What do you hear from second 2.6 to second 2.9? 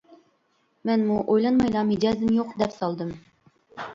دەپ